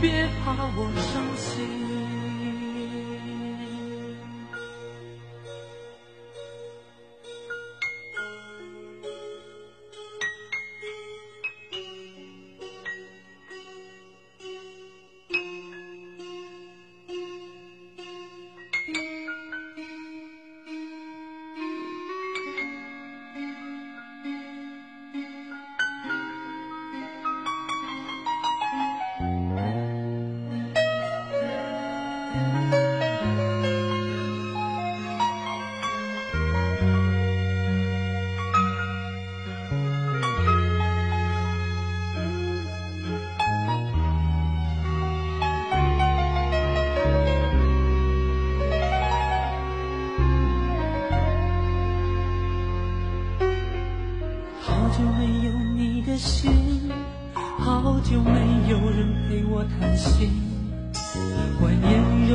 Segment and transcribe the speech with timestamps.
[0.00, 1.99] 别怕我伤心。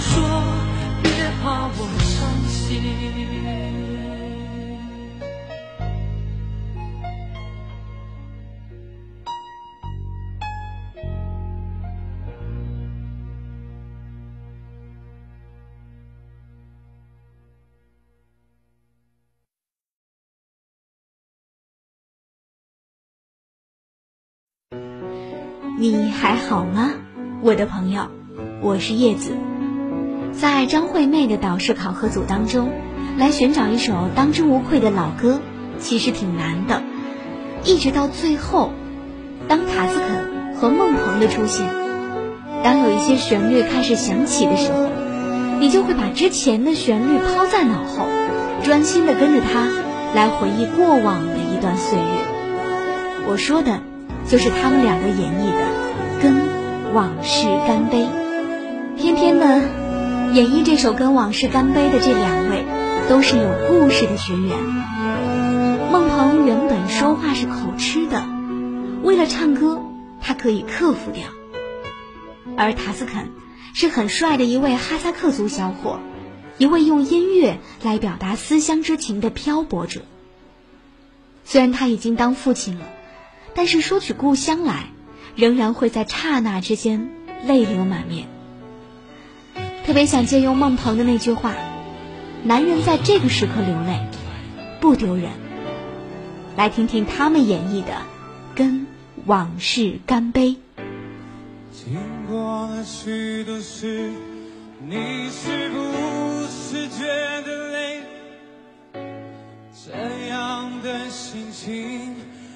[0.00, 0.22] 说，
[1.02, 1.12] 别
[1.42, 2.80] 怕我伤心。
[25.78, 26.90] 你还好吗，
[27.42, 28.10] 我的朋友？
[28.62, 29.49] 我是叶子。
[30.32, 32.70] 在张惠妹的导师考核组当中，
[33.18, 35.40] 来寻找一首当之无愧的老歌，
[35.78, 36.82] 其实挺难的。
[37.64, 38.72] 一直到最后，
[39.48, 41.68] 当塔斯肯和孟鹏的出现，
[42.62, 44.88] 当有一些旋律开始响起的时候，
[45.58, 48.06] 你就会把之前的旋律抛在脑后，
[48.62, 49.68] 专心的跟着它
[50.14, 53.24] 来回忆过往的一段岁月。
[53.28, 53.80] 我说的。
[54.28, 55.64] 就是他们两个演绎的
[56.22, 56.36] 《跟
[56.94, 58.04] 往事干杯》，
[58.96, 59.62] 偏偏呢，
[60.32, 62.64] 演绎这首《跟往事干杯》的这两位，
[63.08, 64.56] 都是有故事的学员。
[65.90, 68.24] 孟鹏原本说话是口吃的，
[69.02, 69.82] 为了唱歌，
[70.20, 71.24] 他可以克服掉；
[72.56, 73.30] 而塔斯肯
[73.74, 75.98] 是很帅的一位哈萨克族小伙，
[76.58, 80.02] 一位用音乐来表达思乡之情的漂泊者。
[81.44, 82.84] 虽然他已经当父亲了，
[83.54, 84.90] 但是说起故乡来，
[85.34, 87.10] 仍然会在刹那之间
[87.44, 88.28] 泪流满面。
[89.90, 91.52] 特别想借用孟鹏的那句话
[92.46, 94.06] ：“男人在这个时刻流泪，
[94.80, 95.32] 不丢人。”
[96.56, 97.90] 来听听他们演绎的
[98.54, 98.86] 《跟
[99.26, 100.50] 往事干杯》。
[101.72, 101.98] 经
[102.28, 104.12] 过了许多事，
[104.78, 105.80] 你是不
[106.46, 107.04] 是觉
[107.42, 108.02] 得累？
[109.74, 112.14] 这样的心情，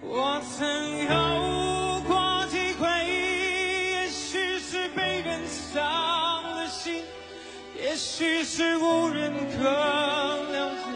[0.00, 0.64] 我曾
[0.98, 2.86] 有过体会。
[4.04, 5.82] 也许是被人伤
[6.54, 7.02] 了心，
[7.86, 10.90] 也许是无人可了解。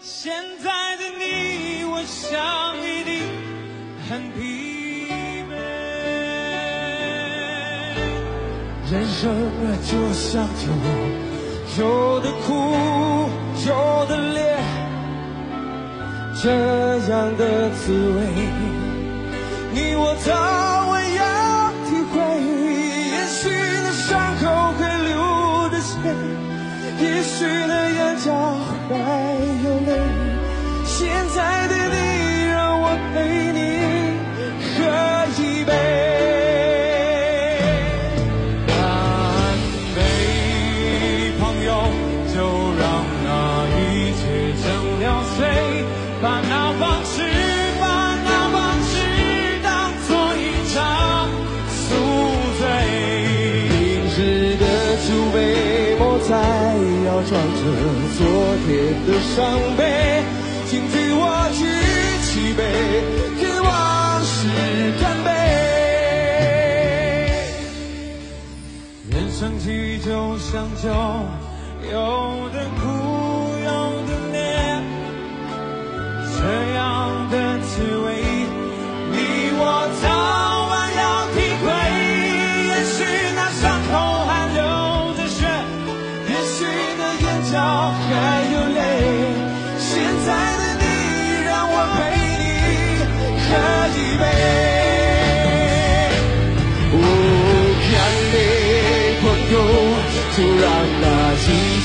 [0.00, 0.32] 现
[0.64, 3.20] 在的你，我想一定
[4.08, 4.40] 很疲
[5.50, 5.52] 惫。
[8.90, 10.64] 人生啊，就像酒，
[11.78, 12.48] 有的苦，
[13.68, 14.56] 有的烈，
[16.42, 16.48] 这
[17.10, 18.16] 样的滋味，
[19.74, 20.32] 你我早
[57.32, 57.60] 装着
[58.18, 58.26] 昨
[58.66, 60.22] 天的伤悲，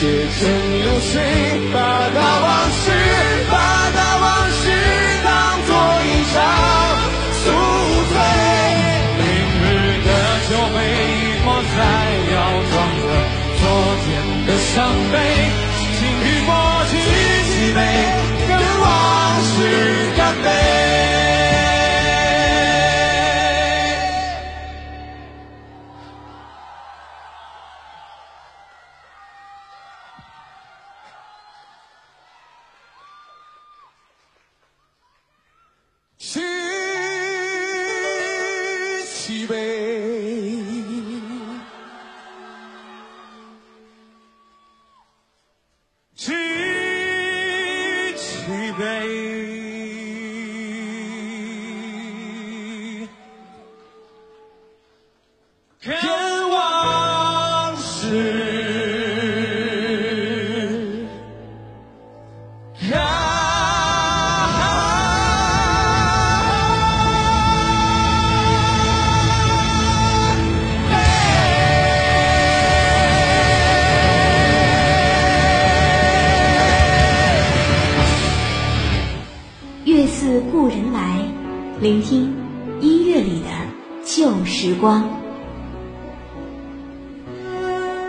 [0.00, 0.48] 一切成
[0.80, 1.20] 流水，
[1.74, 1.76] 把
[2.14, 2.88] 那往事，
[3.50, 3.54] 把
[3.94, 4.64] 那往事
[5.22, 5.28] 当
[5.66, 5.70] 作
[6.06, 6.36] 一场
[7.34, 7.44] 宿
[8.08, 8.14] 醉。
[9.18, 9.22] 明
[9.60, 9.62] 日
[10.06, 10.08] 的
[10.48, 10.78] 酒杯，
[11.44, 11.78] 莫再
[12.32, 12.34] 要
[12.70, 13.04] 装着
[13.60, 13.62] 昨
[14.06, 14.08] 天
[14.46, 14.72] 的伤
[15.12, 15.14] 悲，
[15.98, 16.50] 请与我
[16.88, 16.92] 举
[17.50, 17.78] 起杯，
[18.48, 18.50] 跟
[18.80, 18.88] 往
[19.44, 19.52] 事
[20.16, 20.89] 干杯。
[62.82, 62.96] 月
[80.06, 81.18] 似故人来，
[81.80, 82.34] 聆听
[82.80, 83.48] 音乐里的
[84.04, 85.04] 旧时光。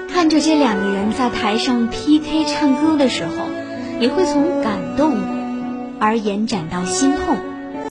[0.07, 3.50] 看着这两个人在台上 PK 唱歌的时候，
[4.01, 5.15] 也会从感动
[5.99, 7.50] 而延展到心痛。